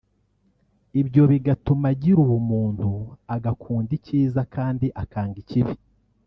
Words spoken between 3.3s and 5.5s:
agakunda icyiza kandi akanga